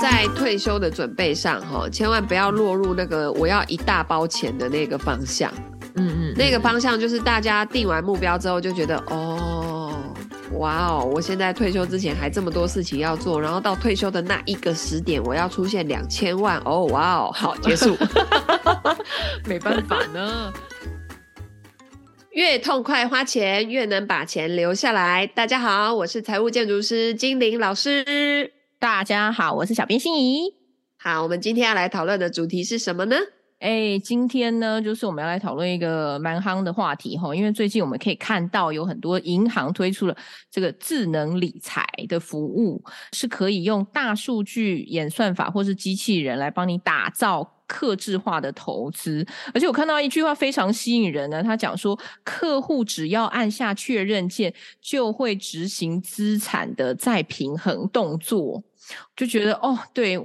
[0.00, 5.52] 在退休的准备上，哈，千万不要落入那个我要一大包钱的那个方向。
[5.96, 9.92] 嗯嗯，那个方向就是大家定完目标之后就觉得，哦，
[10.52, 17.96] 哇哦，我现在退休之前还这么多事情要做，然后到退休的那一个时点，我要出现两千万，哦，哇哦，好，结束。
[19.46, 20.52] 没办法呢，
[22.30, 25.26] 越痛快花钱，越能把钱留下来。
[25.26, 28.57] 大家好，我是财务建筑师金玲老师。
[28.80, 30.54] 大家好，我是小编心仪。
[30.98, 33.16] 好，我们今天要来讨论的主题是什么呢？
[33.58, 40.16] 哎，今天呢，就是我们要来讨论一个蛮夯的话题哈，因为最近我们可以看到有很多银行推出了
[40.48, 42.80] 这个智能理财的服务，
[43.12, 49.24] 是可以用大数据演算法或是机器人来帮你打造克制化的投资。
[49.54, 58.64] 而且我看到一句话非常吸引人呢，他讲说，客户只要按下确认键，就会执行资产的再平衡动作。
[59.14, 60.18] 就觉得哦，对，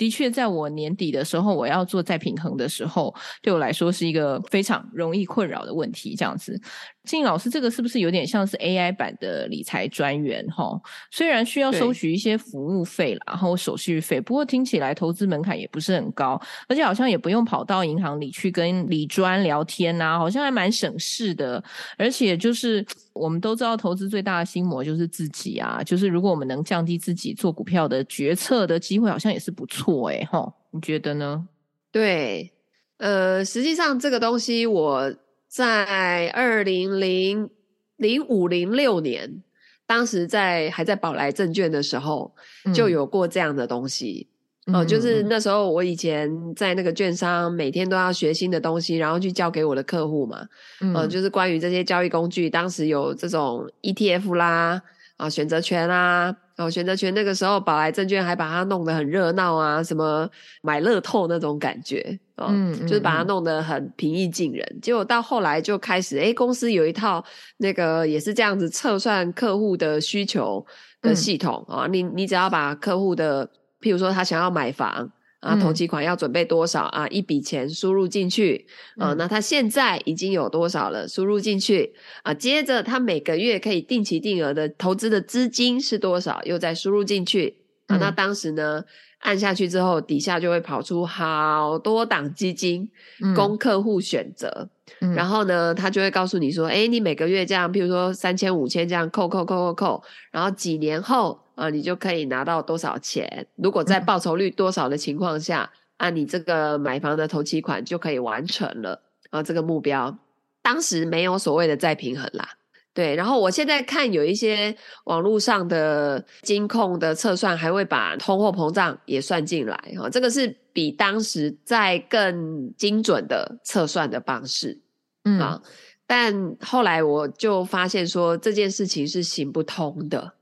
[0.00, 6.58] 的确，在我年底的时候，我要做再平衡的时候，对我来说是一个非常容易困扰的问题，这样子。
[7.04, 10.42] 静老师，这个是不是有点像是 AI 版的理财专员？
[10.48, 21.62] 哈，虽然需要收取一些服务费啦，然后手续费，不过听起来投资门槛也不是很高，而且好像也不用跑到银行里去跟理专聊天呐，好像还蛮省事的。
[21.98, 22.84] 而且就是
[23.20, 30.26] 我们都知道，投资最大的心魔就是自己啊，就是如果我们能降低自己做股票的决策的机会，好像也是不错诶。
[30.30, 31.46] 哈，你觉得呢？
[31.92, 32.52] 对，
[32.96, 35.14] 呃，实际上这个东西我。
[35.52, 37.50] 在二零零
[37.96, 39.42] 零五零六年，
[39.84, 42.32] 当时在还在宝来证券的时候，
[42.72, 44.29] 就有过这样的东西
[44.72, 44.84] 哦。
[44.84, 50.46] 就是那时候我以前在那个券商，每天都要学新的东西，然后去教给我的客户嘛。
[50.80, 54.80] 嗯、呃，就是关于这些交易工具，当时有这种 ETF 啦，
[55.16, 56.36] 啊、呃，选择权啦。
[56.56, 60.28] 哦，选择权那个时候，宝来证券还把它弄得很热闹啊，什么
[60.60, 62.02] 买乐透那种感觉
[62.36, 64.78] 哦，嗯嗯、就是把它弄得很平易近人。
[64.82, 67.24] 结果到后来就开始，哎，公司有一套
[67.56, 70.62] 那个也是这样子测算客户的需求
[71.00, 73.48] 的系统啊、嗯哦，你你只要把客户的，
[73.80, 75.10] 譬如说他想要买房。
[75.40, 77.08] 啊，投期款要准备多少啊？
[77.08, 78.66] 一笔钱输入进去，
[78.98, 81.08] 啊，那他现在已经有多少了？
[81.08, 86.42] 输入进去啊，接着他每个月可以定期定额的投资的资金是多少？
[86.44, 88.84] 又再输入进去啊，那当时呢，
[89.20, 92.86] 按下去之后，底下就会跑出好多档基金
[93.34, 94.68] 供客户选择，
[95.16, 101.40] 然后呢，他就会告诉你说，诶，你每个月这样，譬如说三千五千这样扣扣扣扣扣，然后几年后。
[101.60, 103.46] 啊，你就可以拿到多少钱？
[103.56, 110.16] 如果在报酬率多少的情况下，啊、你这个买房的头期款就可以完成了啊，这个目标。
[110.62, 112.48] 当时没有所谓的再平衡啦，
[112.94, 113.14] 对。
[113.14, 124.80] 然后我现在看有一些网络上的金控的测算，还会把通货膨胀也算进来，哈、啊，这个是比当时在更精准的测算的方式，
[125.24, 125.60] 嗯啊。
[126.06, 130.32] 但后来我就发现说这件事情是行不通的。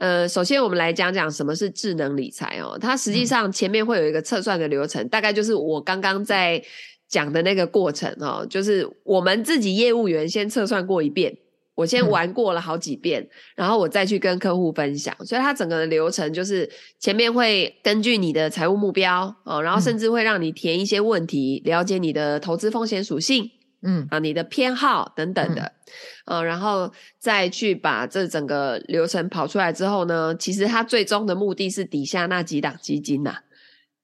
[0.00, 2.78] 呃，首先我们来讲讲什么是智能理财哦。
[2.80, 6.60] 它实际上前面会有一个测算的流程，嗯、大概就是我刚刚在
[7.06, 11.36] 讲的那个过程哦，就是我们自己业务员先测算过一遍，
[11.74, 15.14] 我先玩过了好几遍，嗯、然后我再去跟客户分享。
[15.26, 16.66] 所以它整个的流程就是
[16.98, 23.50] 前面会根据你的财务目标哦，然后甚至会让你填一些问题，了解你的投资风险属性。
[23.82, 24.06] 嗯。
[24.10, 25.72] 啊，你的偏好等等的，
[26.26, 33.42] 嗯、呃，然后再去把这整个流程跑出来之后呢，其实它最终的目的是底下那几档基金呐、啊，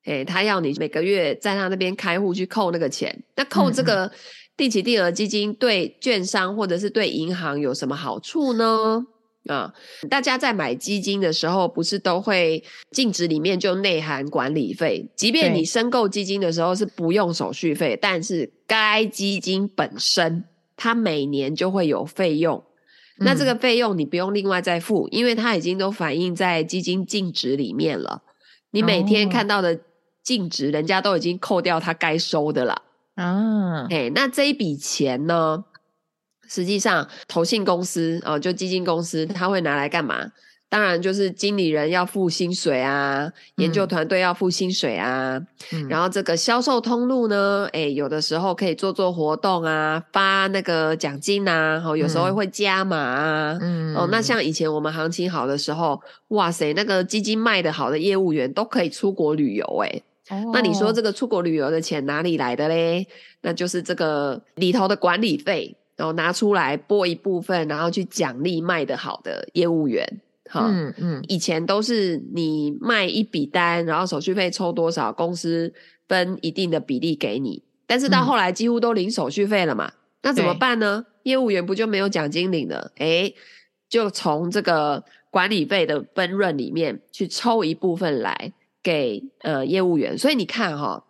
[0.07, 4.11] 诶，他要你每个月在他那边开户去扣那个钱，那扣这个
[4.57, 9.07] 定期定额基金对券商或者是对银行有什么好处呢？
[9.49, 9.73] 啊，
[10.09, 15.09] 大家在买基金的时候，不是都会净值里面就内含管理费？
[15.15, 20.45] 即便你申购基金的时候是不用手续费，但是该基金本身
[20.77, 22.63] 它每年就会有费用。
[23.19, 28.23] 那这个费用你不用另外再付，因为它已经都反映在基金净值里面了。
[28.73, 29.79] 你每天看到的
[30.23, 32.83] 净值，人家都已经扣掉它该收的了。
[33.15, 35.65] 啊，哎，那这一笔钱呢？
[36.49, 40.31] 实际上，投信公司哦，就基金公司，他会拿来干嘛？
[40.69, 45.41] 当然就是经理人要付薪水啊，研究团队要付薪水啊，
[45.73, 63.07] 嗯、然后这个销售通路呢，诶，有的时候可以做做活动啊，发那个奖金啊，哦，有时候会加码啊，嗯、哦，那像以前我们行情好的时候，哇塞，那个基金卖得好的业务员都可以出国旅游诶，哦、那你说这个出国旅游的钱哪里来的嘞？
[63.43, 65.77] 那就是这个里头的管理费。
[65.97, 75.73] 然后拿出来拨一部分，然后去奖励卖得好的业务员哈，嗯嗯，以前都是你卖一笔单，然后手续费抽多少，公司
[76.07, 77.63] 分一定的比例给你。
[77.87, 81.07] 但是到后来几乎都零手续费了嘛，嗯、那怎么办呢？
[81.23, 82.93] 业务员不就没有奖金领了？
[82.97, 83.35] 诶，
[83.89, 88.53] 就从这个管理费的分润里面去抽一部分来
[88.83, 90.17] 给呃业务员。
[90.19, 91.05] 所以你看哈，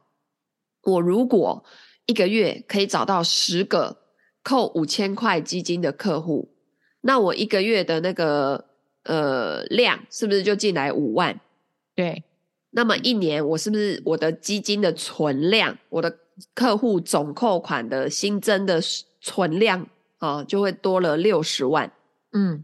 [0.84, 1.64] 我如果
[2.06, 3.98] 一个月可以找到十个
[4.46, 6.48] 扣五千块基金的客户，
[7.00, 8.66] 那我一个月的那个
[9.02, 11.40] 呃量是不是就进来五万？
[11.96, 12.22] 对，
[12.70, 16.18] 那么一年我是不是我的基金的存量，我的
[16.54, 18.80] 客户总扣款的新增的
[19.20, 19.88] 存量
[20.18, 21.90] 啊，就会多了六十万。
[22.32, 22.62] 嗯，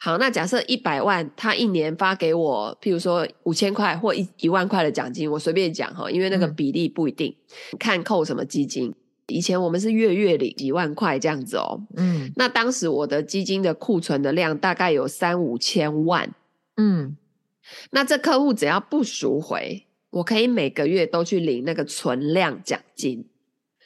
[0.00, 7.36] 好，那假设一百万，他一年发给我，譬如说五千块或一一万块的奖金，我随便讲哈，因为那个比例不一定，
[7.72, 8.92] 嗯、看扣什么基金。
[9.30, 11.80] 以前我们是月月领几万块这样子哦。
[11.96, 16.34] 嗯，那当时我的基金的库存的量大概有三五千万。
[16.76, 17.16] 嗯，
[17.90, 19.86] 那这客户只要不赎回。
[20.10, 23.24] 我可以每个月都去领那个存量奖金，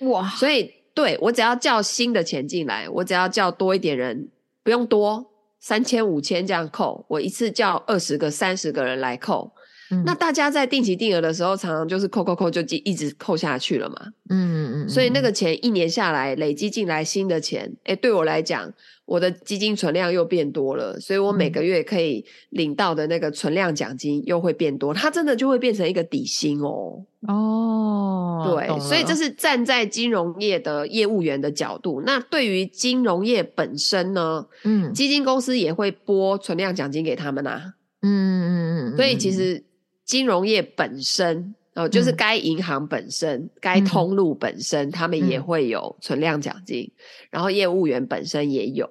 [0.00, 0.26] 哇！
[0.30, 4.30] 所以对，我只要叫新的钱进来，我只要叫多一点人，
[4.62, 5.30] 不用多，
[5.60, 9.52] 三千五千这样扣，我一次叫二十个、三十个人来扣。
[9.94, 13.96] 嗯，那大家在定期定额的时候，常常就是扣扣扣就一直扣下去了嘛。
[14.30, 14.88] 嗯嗯嗯。
[14.88, 18.72] 所以那个钱一年下来累积进来新的钱，诶，对我来讲。
[19.06, 27.04] 我的基金存量又变多了，所以我每个月可以领到的那个存量奖金又会变多，它真的就会变成一个底薪哦。
[27.28, 32.02] 哦，对，所以这是站在金融业的业务员的角度。
[32.06, 34.46] 那对于金融业本身呢？
[34.62, 37.74] 嗯，基金公司也会拨存量奖金给他们啊。
[38.00, 38.96] 嗯嗯嗯。
[38.96, 39.62] 所以其实
[40.04, 46.90] 金融业本身哦，就是该银行本身、该、嗯、通路本身，他们也会有存量奖金，
[47.30, 48.88] 然后业务员本身也有。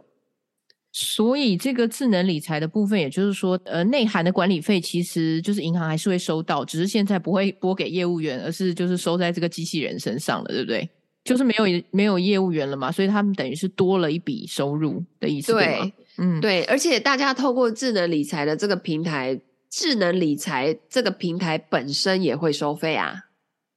[0.92, 10.88] 所以这个智能理财的部分，也就是说，呃，内涵的管理费其实就是银行还是会收到，只是现在不会拨给业务员，而是就是收在这个机器人身上了，对不对？
[11.24, 15.92] 就是没有没有业务员了嘛，所以他们等于是多了一笔收入的意思，对，对吗？
[16.18, 16.63] 嗯，对。
[16.65, 19.39] 而且大家透过智能理财的这个平台，
[19.74, 23.16] 智能理财这个平台本身也会收费啊。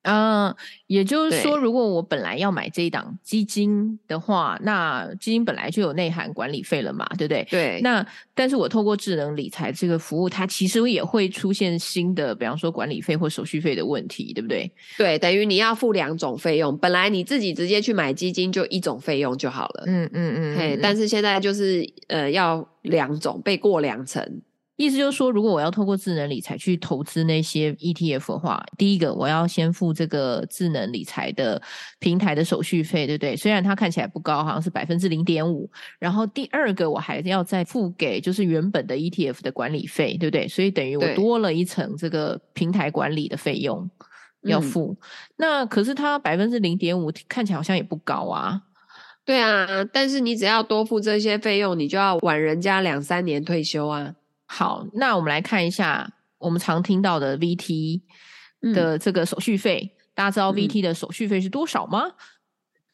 [0.02, 0.54] 嗯，
[0.86, 7.44] 也就是说，如果我本来要买这一档基金的话，那基金本来就有内涵管理费了嘛，对不对？
[7.50, 7.80] 对。
[7.82, 14.70] 那但是我透过智能理财这个服务，它其实也会出现新的，比方说管理费或手续费的问题，对不对？
[14.98, 16.76] 对，等于你要付两种费用。
[16.76, 19.84] 本来你自己直接去买基金就一种费用就好了。
[19.86, 20.56] 嗯嗯嗯。
[20.58, 24.42] 嘿，但是现在就是呃要两种，被过两层。
[24.76, 31.60] 意思就是说，如果我要透过智能理财去投资那些 ETF 的话，第一个我要先付这个智能理财的
[31.98, 33.34] 平台的手续费，对不对？
[33.34, 35.70] 虽然它看起来不高，好像是百分之零点五。
[35.98, 40.46] 然后第二个我还要再付给就是原本的 ETF 的管理费，对不对？
[40.46, 43.90] 所以等于我多了一层这个平台管理的费用
[44.42, 44.94] 要付。
[45.00, 48.60] 嗯、那可是它百分之零点五看起来好像也不高啊。
[49.24, 54.14] 对啊，但是你只要多付这些费用，你就要晚人家两三年退休啊。
[54.46, 58.00] 好，那我们来看一下我们常听到的 VT
[58.74, 59.92] 的这个手续费。
[59.92, 62.02] 嗯、大家知道 VT 的手续费是多少吗？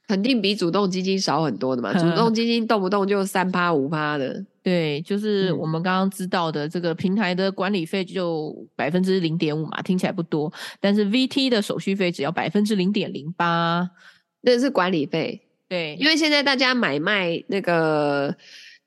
[0.09, 1.93] 肯定比主动基金少很多的嘛。
[1.99, 4.45] 主动基金动不动就三趴五趴的。
[4.63, 10.53] 对，就是我们刚刚知道的这个平台的管理费就百分之零点五嘛，听起来不多。
[10.81, 13.91] 但是 VT 的手续费只要百分之零点零八，
[14.43, 15.41] 那是管理费。
[15.69, 18.37] 对，因为现在大家买卖那个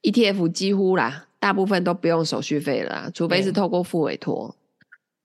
[0.04, 1.25] ETF 几乎啦。
[1.46, 4.56] 大部分都不用手续费了啦，除非是透过付委托。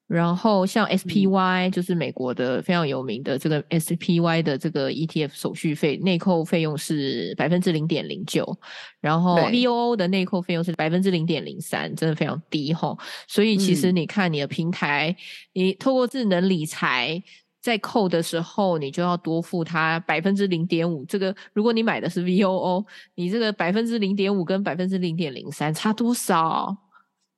[0.07, 8.55] 然后像 SPY、嗯、就是美国的非常有名的这个 SPY 的这个 ETF 手续费内扣费用是百分之零点零九，
[9.01, 12.95] 然后 VOO 的内扣费用是百分之零点零三，真的非常低哈。
[13.27, 15.17] 所以其实你看你的平台，
[15.55, 17.23] 嗯、你透过智能理财。
[17.61, 21.05] 在扣的时候，你就要多付他百分之零点五。
[21.05, 26.77] 这个，如果你买的是 VOO，你这个百分之零点五跟百分之零点零三差多少？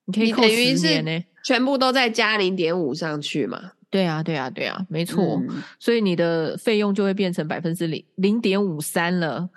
[0.04, 3.72] 你可以扣十年呢，全部都再加零点五上去嘛？
[3.90, 5.40] 对啊，对啊，对啊，没错。
[5.48, 9.50] 嗯、所以你的费用就会变成百分之零零点五三了。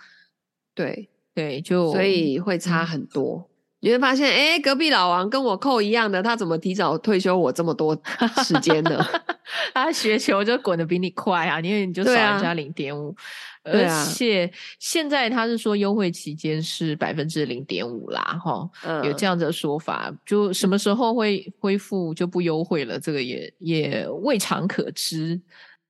[0.74, 3.38] 对对，就所以会差很多。
[3.38, 3.55] 嗯
[3.86, 7.96] 你会发现，哎、欸，隔壁老王跟我扣一样的，他怎么提早退休我这么多
[8.44, 9.00] 时间呢？
[9.76, 13.16] 他学球就滚得比你快啊，因为你就少人家零点五，
[13.64, 25.40] 而且现在他是说优惠期间是百分之零点五啦，哈、嗯，有这样子的说法，就什么时候会恢复就不优惠了，这个也也未尝可知。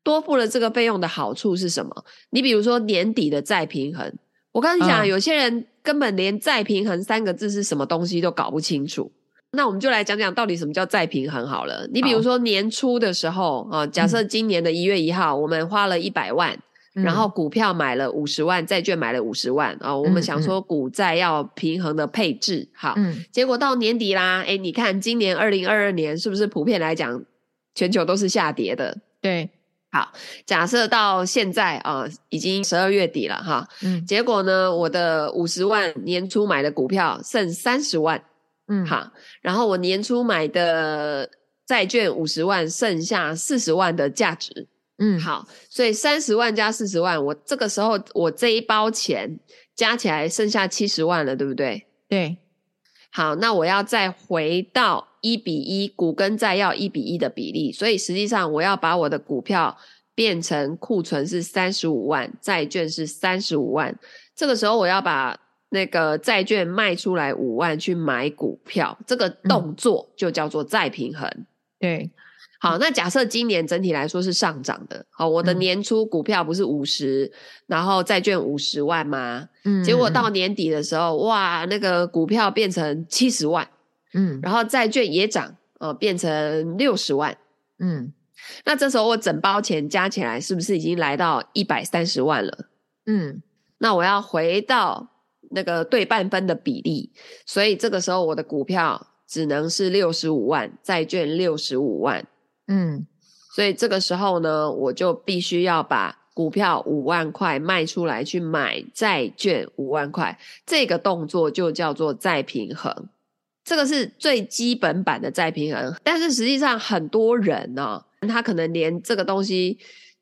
[0.03, 2.05] 多付了这个费用的好处是什么？
[2.31, 4.13] 你比如说年底的再平衡。
[4.55, 9.11] 我跟你讲，嗯、有些人根本连再平衡三个字是什么东西都搞不清楚。
[9.51, 11.85] 那我们就来讲讲到底什么叫再平衡好了。
[11.93, 16.57] 你比如说年初的时候啊，假设今年的一月一号，我们花了一百万。
[16.93, 20.01] 然后股票买了五十万，债券买了五十万啊、哦！
[20.01, 27.21] 我们想说股债要平衡的配置，好，嗯、结果到年底啦，哎，你看今年二零二二年是不是普遍来讲，
[27.73, 28.97] 全球都是下跌的？
[29.19, 29.49] 对，
[29.95, 30.11] 好，
[30.45, 38.21] 假设到现在啊、哦，已经十二月底了哈，嗯，结果呢，我的五十万年初买的股票剩三十万，
[38.67, 39.09] 嗯，好，
[39.41, 41.29] 然后我年初买的
[41.65, 44.67] 债券五十万，剩下四十万的价值。
[44.97, 49.39] 嗯，好，所以三十万加四十万，我这个时候我这一包钱
[49.73, 51.87] 加起来剩下七十万了，对不对？
[52.09, 52.35] 对，
[53.11, 59.75] 好，那我要再回到一比一，股跟债要一比一的比例，所以实际上我要把我的股票
[60.13, 63.97] 变成库存是三十五万，债券是三十五万，
[64.35, 65.35] 这个时候我要把
[65.69, 71.45] 那个债券卖出来五万去买股票，这个动作就叫做再平衡，嗯、
[71.79, 72.11] 对。
[72.57, 77.31] 好，那假设今年整体来说是上涨的，好，我的年初股票不是五十、嗯，
[77.67, 79.47] 然后债券五十万吗？
[79.65, 83.67] 嗯，结果到年底的时候，哇，那个股票变成七十万，
[84.17, 85.45] 嗯，然后债券也涨，
[85.77, 87.37] 哦、呃，变成六十万，
[87.79, 88.13] 嗯，
[88.63, 92.65] 那这时候我整包钱加起来是不是已经来到一百三十万了？
[93.05, 93.43] 嗯，
[93.79, 95.09] 那我要回到
[95.51, 97.11] 那个对半分的比例，
[97.45, 102.25] 所以这个时候我的股票只能是六十五万，债券六十五万。
[102.67, 103.05] 嗯，
[103.53, 113.09] 所以这个时候呢，我就必须要把股票五万块卖出来，去买债券五万块，这个动作就叫做再平衡。
[113.65, 119.79] 这个是最基本版的再平衡，但是实际上很多人呢，他可能连这个东西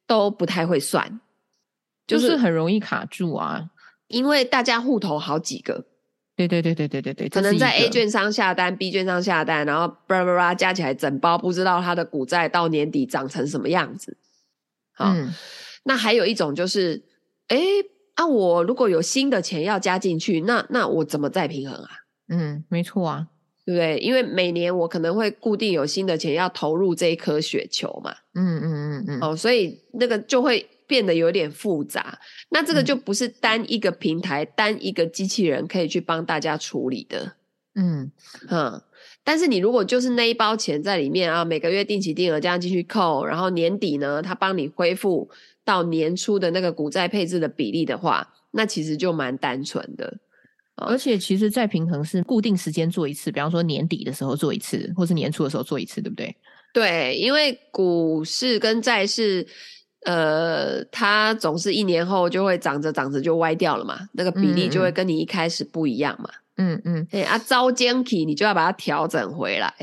[0.07, 1.19] 都不太会算，
[2.07, 3.69] 就是很容易卡住啊，
[4.07, 5.85] 因为大家户头好几个。
[6.35, 14.17] 对对对对对对对，可能在 A 券商下单，B 券商下单，然后巴拉巴拉加起来整包，不知道他的股债到年底长成什么样子。
[14.93, 15.31] 好，嗯、
[15.83, 17.03] 那还有一种就是，
[17.49, 17.59] 哎，
[18.15, 21.89] 啊，我如果有新的钱要加进去，那那我怎么再平衡啊？
[22.29, 23.27] 嗯，没错啊，
[23.65, 23.97] 对不对？
[23.99, 28.13] 因为每年我可能会固定有新的钱要投入这一颗雪球嘛。
[28.35, 30.67] 嗯嗯嗯嗯，哦，所以那个就会。
[30.85, 37.37] 变得有点复杂，那这个就不是单一个平台、嗯、单一个机器人可以去帮大家处理的。
[37.73, 38.11] 嗯
[38.49, 38.79] 嗯，
[39.23, 45.27] 但是你如果就是那一包钱在里面啊，每个月定期定额这样继续扣，然后年底呢，它帮你恢复
[45.63, 50.17] 到年初的那个股债配置的比例的话，那其实就蛮单纯的。
[50.75, 56.35] 而且其实再平衡是固定时间做一次，比方说年底的时候做一次，或是年初的时候做一次，对不对？
[56.73, 59.47] 对，因为股市跟债市。
[60.05, 66.29] 呃，它总是一年后就会长着长着就歪掉了嘛，那个比例就会跟你一开始不一样嘛。
[66.57, 69.73] 嗯嗯，对啊，遭奸体你就要把它调整回来。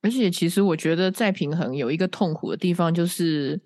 [0.00, 3.60] 而且其实我觉得再平衡有一个痛苦的地方，就是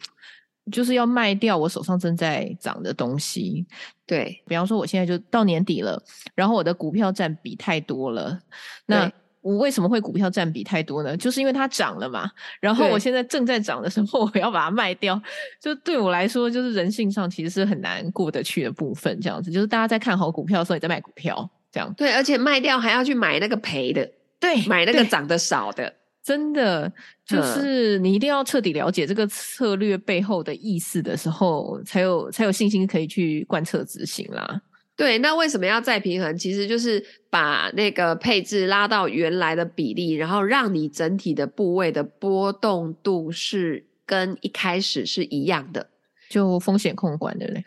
[0.71, 3.67] 就是要卖掉我手上正在涨的东西。
[4.07, 6.03] 对，比方说我现在就到年底了，
[6.35, 8.39] 然后我的股票占比太多了，
[8.87, 9.11] 那。
[9.43, 11.17] 我为什么会股票占比太多呢？
[11.17, 12.29] 就是因为它涨了嘛。
[12.59, 15.23] 然后我现在正在涨的时候，我要把它卖掉，
[15.61, 19.21] 就对我来说，就是人性上其实是很难过得去的部分。
[19.21, 21.95] 这样子，就是大家在看好股票的时候，你在卖股票，这样。
[21.95, 25.95] 对，而且卖掉还要去买那个赔的，对，买那个涨得少的。
[26.27, 26.93] 真的，
[27.25, 34.61] 就是你一定要彻底了解这个策略背后的意思的时候，才有才有信心可以去贯彻执行啦。
[34.97, 36.37] 对，那为什么要再平衡？
[36.37, 45.89] 其实就是把那个配置拉到原来的比例，然后让你整体的部位的波动度是跟一开始是一样的，
[46.29, 47.55] 就风险控管的嘞。
[47.55, 47.65] 对，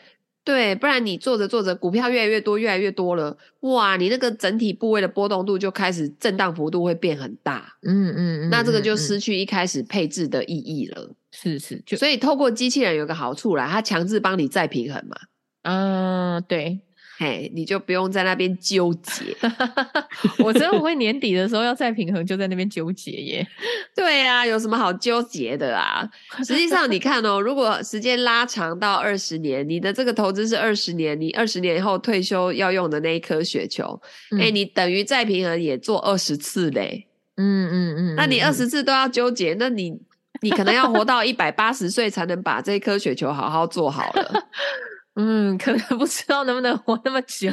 [0.80, 7.74] 不然你做着做着，股票越来越多，越来越多了，哇，你那个整体部位的波动度就开始震荡幅度会变很大。
[7.84, 11.12] 嗯嗯嗯，那这个就失去一开始配置的意义了。
[11.32, 15.16] 是是，就所以透过机器人有个好处啦，它强制帮你再平衡嘛。
[15.64, 16.80] 嗯，对。
[17.20, 19.36] 嘿，你就不用在那边纠结。
[20.40, 23.46] 我真的我会年底的时候要再平衡，就在那边纠结耶。
[23.94, 26.10] 对啊，有什么好纠结的啊？
[26.48, 34.02] 实际上，你看哦，如果时间拉长到二十年，你的这个投资是二十年，你二十年以后退休要用的那一颗雪球，
[34.40, 37.06] 哎、你等于再平衡也做二十次嘞。
[37.36, 39.94] 嗯嗯嗯，那你二十次都要纠结，那你
[40.42, 44.44] 你可能要活到一百八十岁才能把这颗雪球好好做好了。
[45.22, 47.52] 嗯，可能不知道能不能活那么久。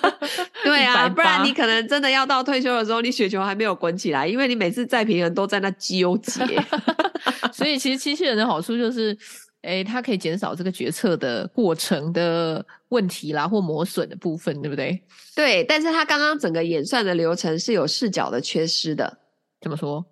[0.62, 6.42] 对啊，不然你可能真的要到退休的时候，你雪球还没有滚起来，因为你每次再平衡都在那纠结。
[7.50, 9.16] 所以其实机器人的好处就是，
[9.62, 15.02] 诶、欸，它可以减少这个决策的过程的问题啦，或磨损的部分，对不对？
[15.34, 19.18] 对，但是它刚刚整个演算的流程是有视角的缺失的。
[19.62, 20.04] 怎么说？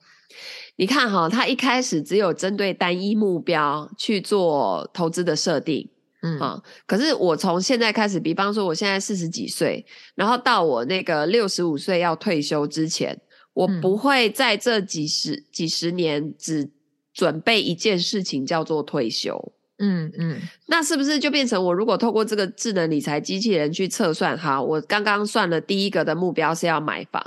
[0.76, 5.88] 你看哈，它一开始只有针对单一目标去做投资的设定，
[6.26, 6.38] 嗯。
[6.40, 13.16] 啊，可是我从现在开始，比方说我现在四十几岁，然后到我那个六十五岁要退休之前，
[13.54, 16.68] 我不会在这几十几十年只
[17.14, 27.23] 准备一件事情叫做退休，嗯嗯，那是不是就变成我如果透过这个智能理财机器人去测算，哈，我刚刚算了第一个的目标是要买房。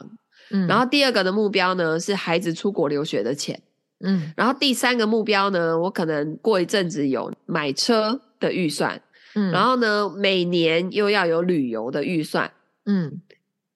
[0.52, 3.60] 嗯，然后第二个的目标呢是孩子出国留学的钱，
[4.04, 9.02] 嗯，然后第三个目标呢，我可能过一阵子有买车的预算，
[9.36, 12.52] 嗯，然后呢每年又要有旅游的预算，
[12.86, 13.22] 嗯，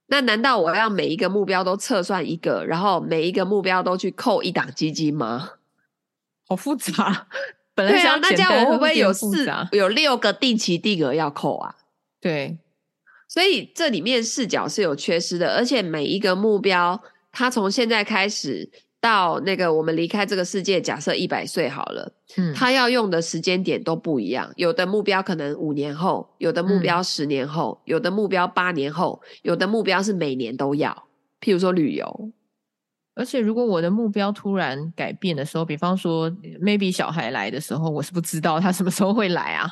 [0.07, 5.51] 那难道我要每一个目标都测算一个，然后每一个目标都去扣一档基金吗？
[6.47, 7.27] 好复杂，
[7.75, 11.75] 本来想、啊、那这样我会不会有四有六个定期定额要扣啊？
[12.19, 12.57] 对。
[13.25, 17.01] 所以这里面视角是有缺失的，而且每一个目标，
[17.31, 18.69] 它从现在开始
[19.03, 24.49] 到那个我们离开这个世界，假设一百岁好了，嗯，他要用的时间点都不一样。
[24.55, 31.07] 有的目标可能五年后，有的目标十年后，嗯，有的目标八年后，有的目标是每年都要。
[31.41, 32.31] 譬如说旅游，
[33.13, 36.31] 而且如果我的目标突然改变的时候，比方说
[36.61, 39.69] maybe 小孩来的时候，我是不知道他什么时候会来啊？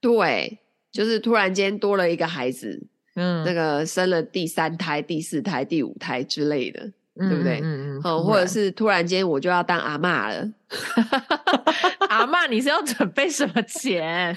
[0.00, 0.58] 对。
[0.92, 7.60] 就是突然间多了一个孩子，嗯，那个生了第三胎、第四胎、第五胎之类的，嗯、对不对？
[7.62, 10.48] 嗯嗯，嗯，或者是突然间我就要当阿妈了，
[12.08, 14.34] 阿妈，你是要准备什么钱？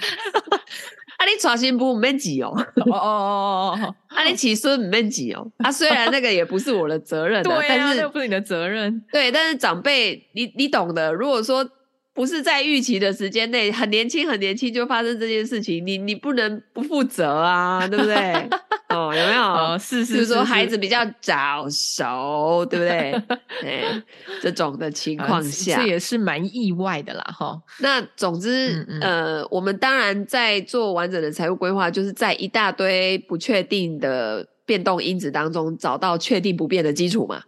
[1.18, 11.68] 啊，你娶新妇唔免急哦，哦哦哦哦， 啊，你起孙唔免急哦，啊，虽然那个也不是我的责任，对啊，但是那不是你的责任，对，但是长辈，你你懂的，如果说。
[12.12, 18.48] 不是在预期的时间内，很年轻很年轻就发生这件事情，你你不能不负责啊，对不对？
[18.90, 19.40] 哦，有没有？
[19.42, 23.22] 哦，是是，是，就是说孩子比较早熟，对不对？
[23.60, 23.84] 对，
[24.42, 27.56] 这种的情况下，这也是蛮意外的啦，哈。
[27.78, 37.40] 那总之，嗯嗯呃，我们当然在做完整的财务规划，就是在一大堆不确定的变动因子当中，找到确定不变的基础嘛。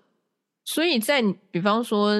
[0.64, 1.20] 所以在
[1.50, 2.12] 比方说，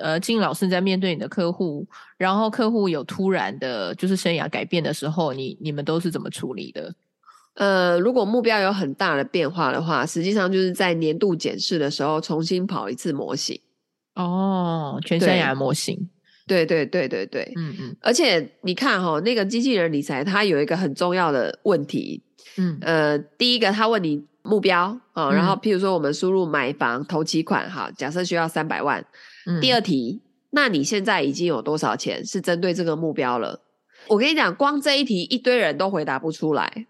[0.00, 1.86] 呃，金老师在面对你的客户，
[2.16, 6.94] 然后客户有突然的，就是生涯改变的时候，你你们都是怎么处理的？
[7.54, 13.60] 呃，如果目标有很大的变化的话，实际上就是在年度检视的时候重新跑一次模型。
[14.14, 16.08] 哦，全生涯模型。
[16.46, 17.96] 对对对对对，嗯嗯。
[18.00, 22.22] 而且你看哈、哦，那个机器人理财，它有一个很重要的问题。
[22.56, 24.28] 嗯呃，第一个，他问你。
[24.42, 29.04] 目标啊、哦，然后譬如说我们输入买房投期款哈，假设需要三百万。
[29.46, 29.60] 嗯。
[29.60, 33.60] 第二题，那你现在已经有多少钱是针对这个目标了？
[34.08, 36.86] 我跟你讲，光这一题一堆人都回答不出来。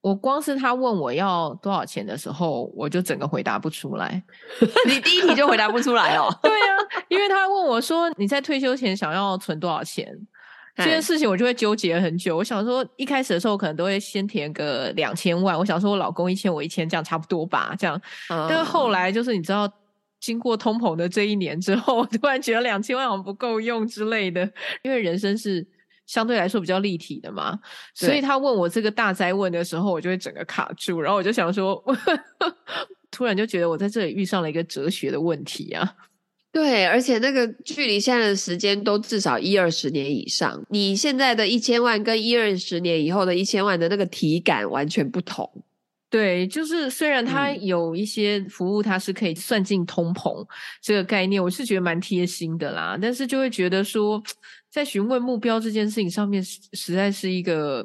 [0.00, 4.20] 我光是他问我要多少钱的时候，我就整个回答不出来。
[4.88, 6.28] 你第一题就回答不出来哦？
[6.42, 6.76] 对啊，
[7.06, 10.04] 因为他问我说你在退休前想要存多少钱？
[10.74, 12.36] 这件事情我就会纠结很久。
[12.36, 15.58] 我想说，一开始的时候可能都会先填个两千万。
[15.58, 17.74] 我想说，我老公一千，我一千，这样差不多吧？
[17.78, 18.00] 这样。
[18.28, 19.70] 但是后来就是你知道，
[20.18, 24.50] 经过通膨的这一年之后，我突然觉得两千万好像不够用之类的。
[24.82, 25.66] 因为人生是
[26.06, 27.58] 相对来说比较立体的嘛，
[27.94, 31.02] 所以他问我这个大灾问的时候，我就会整个卡住。
[31.02, 31.84] 然后我就想说，
[33.10, 35.94] 突然就觉得我在这里遇上了一个哲学的问题啊。
[36.52, 40.62] 对，而且那个距离现在的时间都至少一二十年以上。
[40.68, 45.50] 你现在的一千万跟一二十年以后的一千万的那个体感完全不同。
[46.10, 50.46] 对，就是虽然它有一些服务，它是可以算进通膨
[50.82, 52.98] 这个概念，我是觉得蛮贴心的啦。
[53.00, 54.22] 但是就会觉得说，
[54.70, 57.82] 在询问目标这件事情上面，实在是一个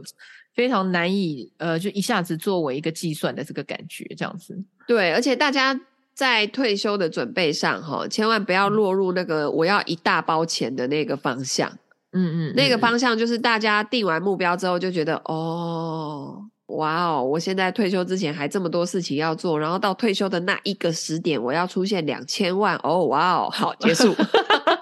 [0.53, 4.61] 非常难以呃，就一下子作为一个计算的这个感觉，这样子。
[4.85, 5.79] 对，而且大家。
[6.17, 11.69] 在退休的准备上，哈，千万不要落入那个我要一大包钱的那个方向。
[12.11, 24.15] 嗯嗯，那个方向就是大家定完目标之后就觉得，哦，哇哦，我现在退休之前还这么多事情要做，然后到退休的那一个时点，我要出现两千万，哦，哇哦，好，结束。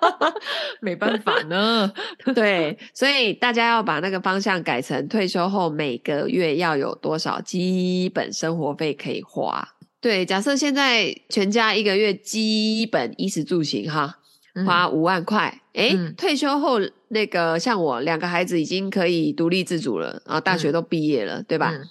[0.80, 1.92] 没办法呢，
[2.34, 9.68] 对，所以大家要把那个方向改成退休后每个月要有多少基本生活费可以花。
[10.06, 14.20] 对，假设现在全家一个月基本衣食住行哈，
[14.64, 21.82] 花五万块，哎、嗯，退休后那个像我两个孩子已经可以独立自主了，然后大学都毕业了，嗯、对吧、嗯？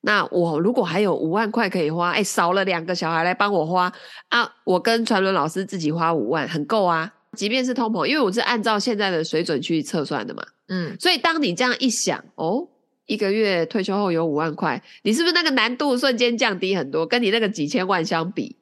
[0.00, 3.92] 那我如果还有五万块可以花，哎，少了两个小孩来帮我花
[4.30, 7.12] 啊，我跟传伦老师自己花五万，很够啊。
[7.36, 12.66] 即便是通膨，因为我是按照现在的水准去测算的嘛，嗯，所以当你这样一想，哦。
[13.08, 17.06] 一个月退休后有五万块，你是不是那个难度瞬间降低很多？
[17.06, 18.56] 跟你那个几千万相比，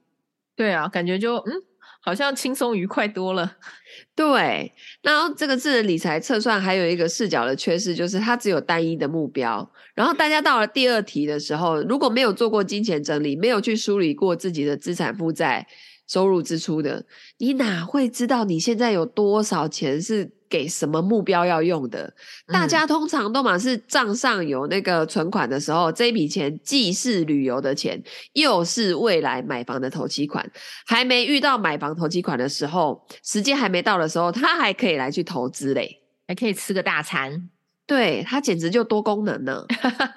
[0.55, 1.53] 对啊，感觉就嗯，
[2.01, 3.57] 好像轻松愉快多了。
[4.15, 9.69] 对，然后这个智能理财测算还有一个视角的缺失，就是它只有单一的目标。
[9.95, 15.67] 然后大家到了第二题的时候，如果没有做过金钱整理，没有去梳理过自己的资产负债、
[16.07, 17.05] 收入支出的，
[17.39, 22.13] 你哪会知道你现在有多少钱是给什么目标要用的？
[22.47, 28.01] 大家通常都嘛是账上有那个存款的时候，这笔钱既是旅游的钱，
[28.35, 30.49] 又是未来买房的头期款。
[30.87, 37.51] 还没遇到买房投期款的时候，时间还没到的时候，他还可以来去投资嘞，还可以吃个大餐。
[37.89, 39.65] 对，它简直就多功能呢，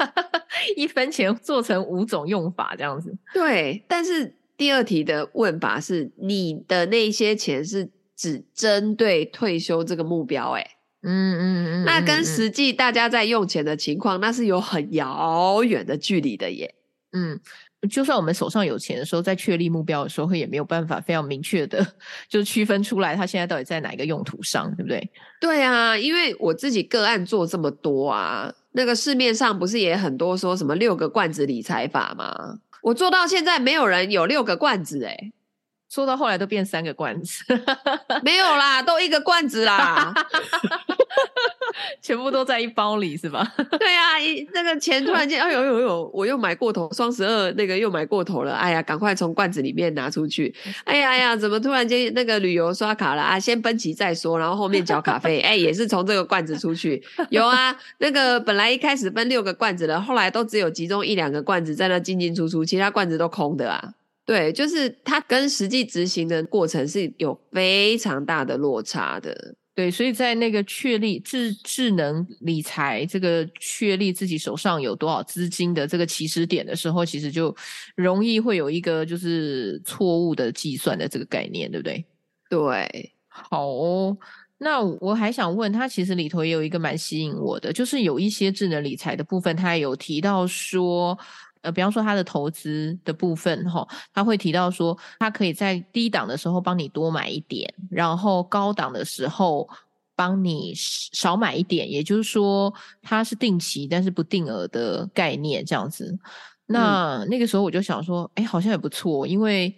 [0.75, 3.15] 一分钱做成五种用法这样子。
[3.31, 7.89] 对，但是第二题的问法是，你的那些钱是？
[8.21, 10.71] 只针对退休这个目标，欸，哎，
[11.03, 16.75] 嗯嗯嗯，那跟实际大家在用钱的情况，那是有很遥远的距离的耶。
[17.13, 17.39] 嗯，
[17.89, 21.93] 就算我们手上有钱的时候，在确立目标的时候，也没有办法非常明确的，
[22.27, 25.09] 就区分出来他现在到底在哪一个用途上，对不对？
[25.39, 32.59] 对啊，因为我自己个案做这么多啊，那个市面上不是也很多说什么六个罐子理财法吗？
[32.81, 35.31] 我做到现在，没有人有六个罐子，欸，
[35.89, 37.43] 说到后来都变三个罐子，
[38.23, 40.13] 没有啦，都一个罐子啦，
[41.99, 43.45] 全部都在一包里是吧？
[43.79, 50.53] 对啊，一那个钱突然间，哎呦呦呦，我又买过头，双十二那个又买过头了，哎呀，赶快从罐子里面拿出去，
[50.85, 53.39] 哎呀哎呀，怎么突然间那个旅游刷卡了啊？
[53.39, 57.03] 先分期再说，然后后面缴卡费，哎，也是从这个罐子出去。
[57.31, 63.93] 有啊，那个本来一开始分六个罐子的，后来都只有集中一两个罐子在那进进出出，其他罐子都空的啊。
[64.29, 69.55] 对，就是它跟实际执行的过程是有非常大的落差的。
[69.73, 77.55] 对，所以在那个确立智智能理财这个确立自己手上有多少资金的这个起始点的时候，其实就
[77.95, 82.05] 容易会有一个就是错误的计算的这个概念，对不对？
[82.51, 84.15] 对，好哦，
[84.59, 91.17] 那我还想问他，其实里头也有一个蛮吸引我的，就是有一些智能理财的部分，他有提到说。
[91.61, 99.67] 呃，比方说他的投资的部分，齁，他会提到说，他可以在低档的时候帮你多买一点，然后高档的时候
[100.15, 106.17] 帮你少买一点，也就是说，它是定期但是不定额的概念这样子。
[106.65, 109.75] 那、嗯、那个时候我就想说，哎，好像也不错，因为。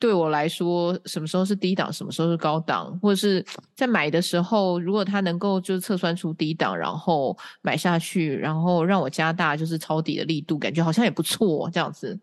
[0.00, 3.44] 对我来说，什么时候是低档，什么时候是高档，或者是
[3.76, 12.18] 在买的时候，如果它能够就是测算出低档，然后买下去，然后让我加大就是抄底的力度，感觉好像也不错，这样子。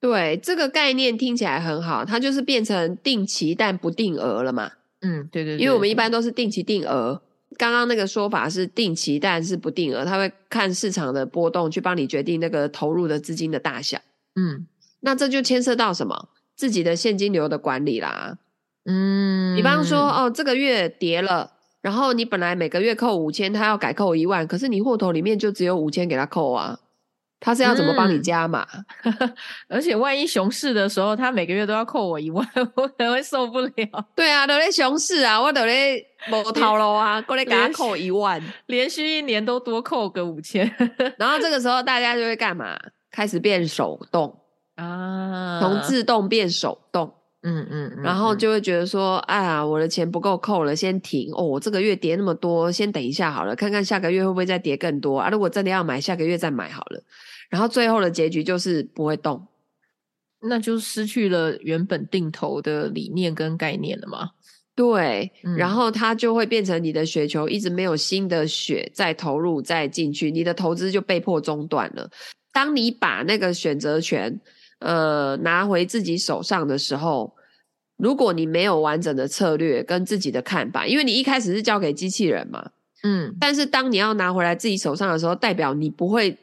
[0.00, 4.72] 对，这个概念听起来很好，它就是变成定期但不定额了嘛。
[5.00, 7.22] 嗯，对对对，因为我们一般都是定期定额，
[7.56, 13.98] 刚刚那个说法是定期但是不定额，它会看市场的波动去帮你决定那个投入的资金的大小。
[14.34, 14.66] 嗯，
[15.00, 16.28] 那这就牵涉到什么？
[16.56, 18.38] 自己的现金流的管理啦，
[18.84, 26.78] 嗯，比方说哦，这个月跌了，然后你本来每个月扣五千，他要改扣一万，可是你户头里面就只有五千给他扣啊，
[27.40, 28.66] 他是要怎么帮你加码？
[29.02, 29.34] 嗯、
[29.68, 33.72] 而且万一熊市的时候，他每个月都要扣我一万， 我可能会受不了。
[34.14, 40.70] 对啊，都在熊市啊，我都在无头路啊，过来给他扣一万， 连续一年都多扣个五千，
[41.18, 42.78] 然后这个时候大家就会干嘛？
[43.10, 44.40] 开始变手动。
[44.76, 51.44] 啊，从自动变手动，嗯嗯，嗯，然后就会觉得说，哎呀，我的钱不够扣了，先停哦。
[51.44, 55.30] 我这个月跌那么多，先等一下好了，看看下个月会不会再跌更多啊？
[55.30, 57.00] 如果真的要买，下个月再买好了。
[57.50, 59.46] 然后最后的结局就是不会动，
[60.40, 64.30] 那就失去了原本定投的理念跟概念了吗？
[64.74, 72.10] 对，嗯，然后它就会变成你的雪球一直没有新的血再投入再进去，你的投资就被迫中断了。
[72.52, 74.40] 当你把那个选择权。
[74.84, 77.34] 呃，拿回自己手上的时候，
[77.96, 82.70] 如果你没有完整的策略跟自己的看法，因为你一开始是交给机器人嘛，
[83.02, 86.36] 嗯，但是当你要拿回来自己手上的时候，代表你不会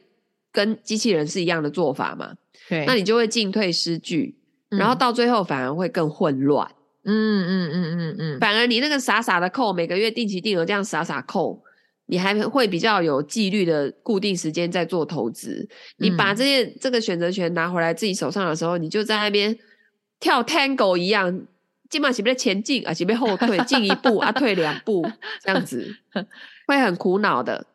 [0.50, 2.34] 跟机器人是一样的做法嘛，
[2.68, 4.34] 对，那你就会进退失据，
[4.70, 6.68] 嗯，然后到最后反而会更混乱，
[7.04, 11.62] 嗯嗯嗯嗯嗯，反而你那个傻傻的扣，每个月定期定额这样傻傻扣。
[12.06, 15.68] 你还会比较有纪律的固定时间在做投资。
[15.98, 19.56] 你把这些、嗯、这个选择权拿回来自己手上的时候，你就在那边
[20.20, 21.46] 跳 Tango 一样，
[21.88, 25.08] 基本上是不是前进啊，是不是后退，进一步啊， 退两步，
[25.42, 25.94] 这样子
[26.66, 27.66] 会很苦恼的。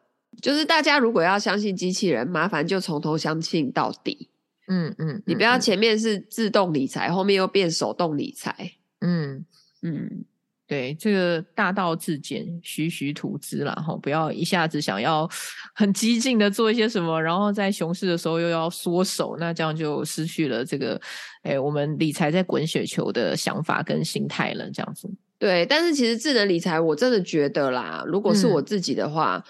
[0.42, 4.30] 就是大家如果要相信机器人，麻烦就从头相信到底。
[4.68, 8.74] 嗯嗯，你不要前面是自动理财，后面又变手动理财。
[9.00, 9.46] 嗯
[9.82, 10.26] 嗯。
[10.68, 15.26] 对，这个大道至简，徐徐图之啦，哈，不要一下子想要
[15.74, 21.00] 很激进的做一些什么，然后在熊市的时候又要缩手，那这样就失去了这个，
[21.44, 25.10] 哎，我们理财在滚雪球的想法跟心态了，这样子。
[25.40, 29.42] 对，但是其实智能理财，我真的觉得啦，如果是我自己的话，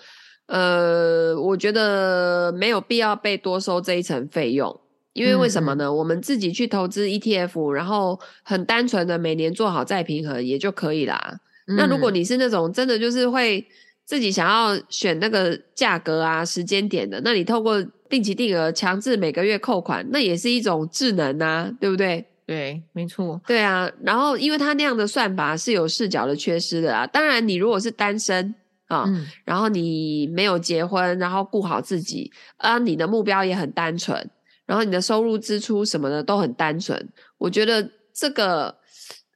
[0.48, 4.80] 嗯、呃，我觉得没有必要被多收这一层费用。
[5.18, 5.92] 因为为什么呢？
[5.92, 11.40] 我们自己去投资 ETF，然后很单纯的每年做好再平衡也就可以啦。
[11.68, 13.66] 嗯、那如果你是那种真的就是会
[14.06, 22.24] 自己想要选那个价格啊、时间点的，那你透过定期定额强制每个月扣款，那也是一种智能啊，对不对？
[22.46, 23.42] 对，没错。
[23.46, 27.06] 对啊，然后因为它那样的算法是有视角的缺失的啊。
[27.08, 28.56] 当然，你如果是单身
[28.88, 34.30] 啊，嗯、然后你没有结婚，然后顾好自己啊，你的目标也很单纯。
[34.68, 38.78] 然后你的收入支出什么的都很单纯，我觉得这个，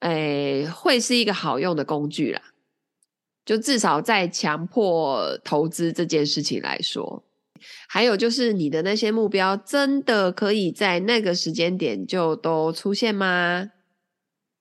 [0.02, 2.42] 诶，会是一个好用的工具啦。
[3.44, 7.24] 就至少在强迫投资这件事情来说，
[7.88, 13.72] 还有就是你的那些目标真的可以在那个时间点就都出现吗？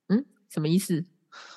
[0.09, 1.05] 嗯，什么意思？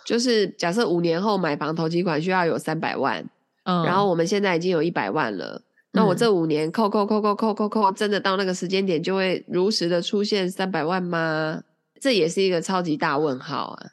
[0.04, 3.30] 就是假设五年后买房投期款需要有三百万，
[3.63, 5.62] 嗯，然后我们现在已经有一百万了。
[5.93, 11.63] 那我这五年扣扣扣扣扣扣扣，真的到那个时间点就会如实的出现三百万吗？
[12.01, 13.86] 这也是一个超级大问号啊！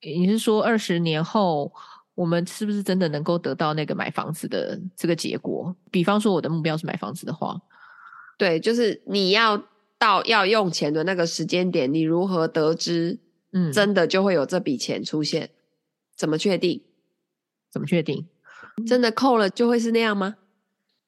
[0.00, 1.70] 你是说二十年后
[2.14, 5.74] 我们是不是真的能够得到那个买房子的这个结果？
[5.90, 7.60] 比方说我的目标是买房子的话，
[8.38, 9.60] 对，就是你要
[9.98, 13.18] 到要用钱的那个时间点，你如何得知？
[13.52, 15.50] 嗯，真的就会有这笔钱出现？
[16.16, 16.82] 怎么确定？
[17.72, 18.28] 怎么确定？
[18.86, 20.36] 真的扣了就会是那样吗？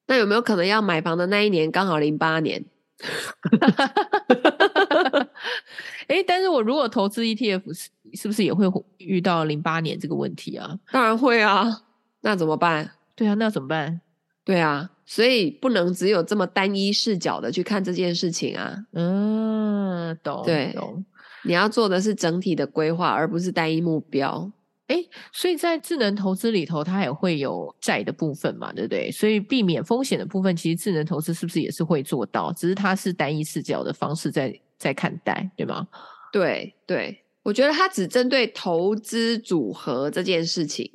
[0.08, 2.64] 那有没有可能要买房的那一年刚好零八年？
[6.08, 8.66] 哎，但是我如果投资 ETF，是是不是也会
[8.96, 10.76] 遇到零八年这个问题啊？
[10.90, 11.82] 当然会啊，
[12.22, 12.90] 那怎么办？
[13.14, 14.00] 对啊，那怎么办？
[14.44, 18.74] 对啊，所以不能只有这么单一视角的去看这件事情啊。
[18.94, 21.04] 嗯，懂，对，懂。
[21.44, 24.50] 你要做的是整体的规划，而不是单一目标。
[24.88, 24.96] 哎，
[25.32, 29.10] 所以在智能投资里头，它也会有债的部分嘛，对不对？
[29.12, 32.52] 所以避免风险的部分，其实智能投资是不是也是会做到？
[32.52, 35.86] 只是它是单一视角的方式在在看待，对吗？
[36.32, 40.90] 对对，我觉得它只针对投资组合这件事情，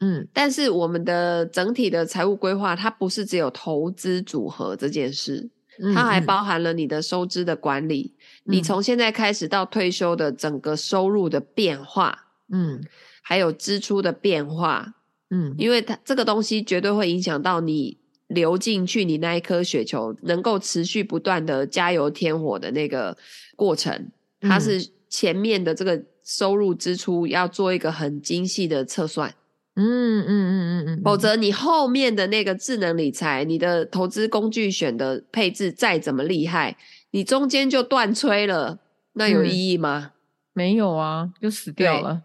[0.00, 5.48] 嗯，但是我们的整体的财务规划，它不是只有投资组合这件事，
[5.94, 8.14] 它还包含了你的收支的管理，
[8.46, 12.82] 嗯，你从现在开始到退休的整个收入的变化，嗯。
[13.20, 14.94] 还有支出的变化，
[15.28, 23.14] 嗯，因为它这个东西绝对会影响到你流进去你那一颗雪球能够持续不断的加油添火的那个
[23.54, 29.34] 过程，它是前面的这个收入支出要做一个很精细的测算，
[29.74, 36.78] 嗯嗯嗯嗯嗯，否则你后面的那个智能理财，你的投资工具选的配置再怎么厉害，
[37.10, 38.78] 你中间就断炊了，
[39.12, 40.12] 那有意义吗？
[40.14, 40.16] 嗯，
[40.54, 42.22] 没有啊，就死掉了。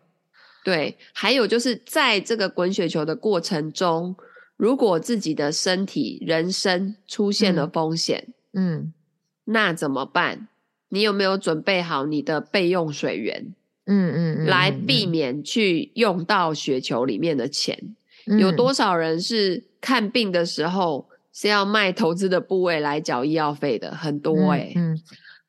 [0.63, 4.15] 对，还有就是在这个滚雪球的过程中，
[4.55, 8.93] 如果自己的身体、人生出现了风险，嗯，嗯，
[9.45, 10.47] 那怎么办？
[10.89, 13.53] 你有没有准备好你的备用水源？
[13.85, 17.95] 嗯嗯，嗯，来避免去用到雪球里面的钱。
[18.27, 23.91] 嗯，有多少人是看病的时候是要卖投资的部位来缴医药费的？
[23.91, 24.73] 很多诶、欸。
[24.77, 24.93] 嗯。
[24.93, 25.01] 嗯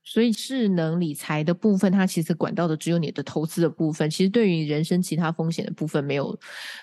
[0.06, 6.38] 所以智能理财的部分，它其实管到的只有你的投资的部分，其实对于人生其他风险的部分，没有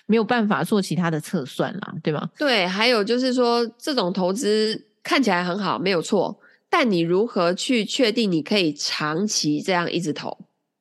[0.06, 2.28] 没有办法做其他的测算啦，对吗？
[2.36, 6.36] 对，还有就是说，这种投资看起来很好，没有错，
[6.68, 10.36] 但你如何去确定你可以长期这样一直投？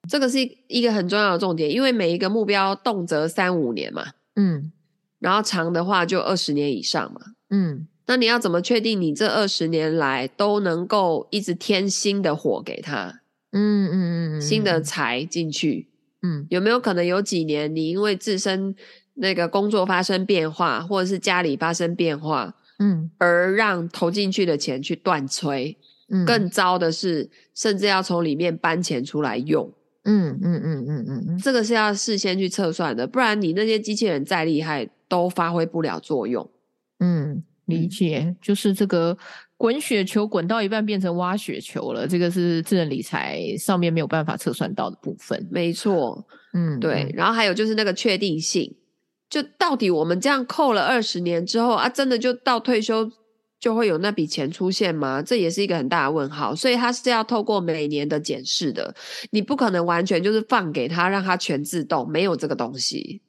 [0.10, 4.04] 这个是一个很重要的重点，因为每一个目标动辄三五年嘛，
[4.36, 4.72] 嗯，
[5.20, 7.88] 然后长的话就二十年以上嘛，嗯。
[8.12, 13.22] 那你要怎么确定你这二十年来都能够一直添新的火给他？
[13.54, 15.88] 嗯嗯嗯，新的财进去，
[16.22, 18.76] 嗯，有没有可能有几年你因为自身
[19.14, 25.74] 那个工作发生变化，或者是家里发生变化，嗯，而让投进去的钱去断炊？
[26.10, 29.72] 嗯，更糟的是，甚至要从里面搬钱出来用。
[30.04, 36.52] 嗯嗯嗯嗯嗯嗯，这个是要事先去测算的，不然你那些机器人再厉害，都发挥不了作用。
[37.00, 37.42] 嗯。
[37.72, 39.18] 理解，就是这个
[39.58, 45.48] 滚雪球滚到一半变成挖雪球了，这个是智能理财上面没有办法测算到的部分。
[45.50, 47.10] 没错，嗯，对。
[47.16, 48.76] 然后还有就是那个确定性，
[49.30, 53.10] 就到底我们这样扣了二十年之后啊，真的就到退休
[53.60, 55.22] 就会有那笔钱出现吗？
[55.22, 56.56] 这也是一个很大的问号。
[56.56, 58.94] 所以它是要透过每年的检视的，
[59.30, 63.22] 你不可能完全就是放给他，让他全自动，没有这个东西。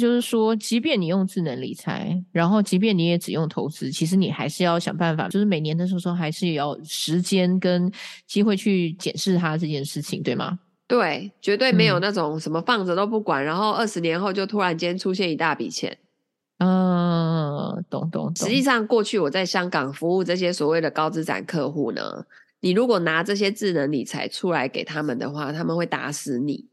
[0.00, 7.92] 就是说，即便你用智能理财，然后即便你也只用投资，其实你还是要想办法，就是每年的时候还是要时间跟
[8.26, 10.58] 机会去检视它这件事情，对吗？
[10.88, 15.96] 对，绝对没有那种什么放着都不管，嗯、然后二十年后就突然间出现一大笔钱。
[16.58, 18.36] 嗯，懂懂懂。
[18.36, 22.24] 实际上，过去我在香港服务这些所谓的高资产客户呢，
[22.60, 26.66] 你如果拿这些智能理财出来给他们的话，他们会打死你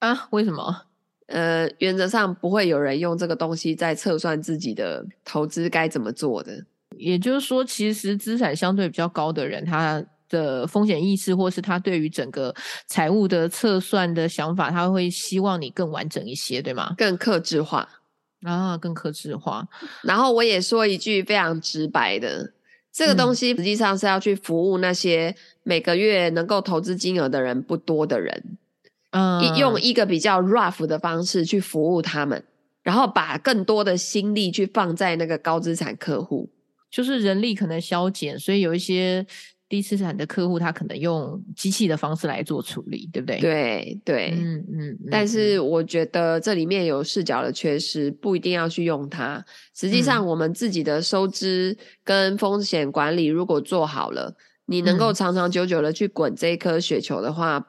[0.00, 0.28] 啊？
[0.30, 0.89] 为什么？
[1.30, 6.64] 呃，原则上不会有人用这个东西在测算自己的投资该怎么做的。
[6.96, 12.54] 也就是说，其实资产相对比较高的人，他的风险意识，或是他对于整个
[12.86, 16.94] 财务的测算的想法，他会希望你更完整一些，对吗？
[16.98, 17.88] 更克制化
[18.42, 19.66] 啊，更克制化。
[20.02, 22.52] 然后我也说一句非常直白的，
[22.92, 28.58] 这个东西实际上是要去服务那些每个月能够投资金额的人不多的人。
[29.10, 32.44] 嗯，用一个比较 rough 的方式去服务他们，
[32.82, 36.48] 然后把更多的心力去放在那个高资产客户，
[36.90, 39.26] 就是人力可能削减，所以有一些
[39.68, 43.40] 低资产的客户，他可能用机器的方式来做处理，对不对？
[43.40, 44.98] 对对，嗯嗯。
[45.10, 49.44] 但是我觉得这里面有视角的缺失，不一定要去用它。
[49.74, 57.66] 实际上，我们自己的收支跟风险管理如果做好了，你能够长长久久的去滚这一颗雪球的话。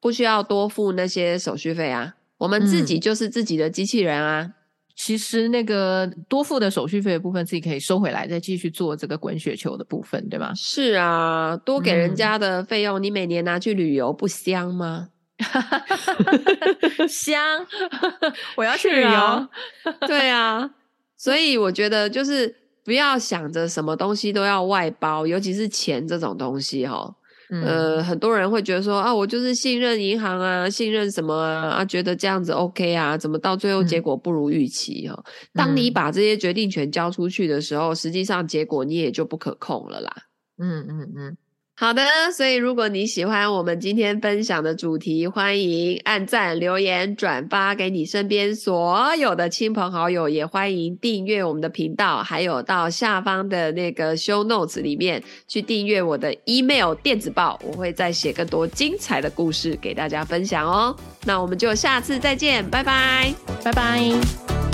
[0.00, 4.42] 不需要多付那些手续费啊，我们自己就是自己的机器人啊。
[4.42, 4.52] 嗯、
[4.94, 10.52] 其实那个多付的手续费的部分，自己可以收回来，再继续做这个滚雪球的部分，对吗？
[10.54, 15.08] 是啊，多给人家的费用，嗯、你每年拿去旅游不香吗？
[17.08, 17.66] 香，
[18.56, 19.10] 我要去旅游。
[19.10, 19.48] 啊
[20.06, 20.70] 对啊，
[21.18, 27.12] 所以我觉得就是不要想着什么东西都要外包，尤其是钱这种东西齁。
[27.50, 35.24] 嗯、呃，很多人会觉得说啊，我就是信任银行啊，信任什么啊，啊，觉得这样子 OK 啊，怎么到最后结果不如预期哈、哦？
[35.26, 40.12] 嗯、当你把这些决定权交出去的时候，实际上结果你也就不可控了啦。
[40.58, 41.10] 嗯嗯嗯。
[41.16, 41.36] 嗯嗯
[41.78, 42.02] 好的，
[42.34, 60.96] 所以如果你喜欢我们今天分享的主题，欢迎按赞、留言、转发给你身边所有的亲朋好友，也欢迎订阅我们的频道，还有到下方的那个 show notes 里面去订阅我的 email 电子报，我会再写更多精彩的故事给大家分享哦。
[61.26, 64.65] 那我们就下次再见，拜拜，拜拜。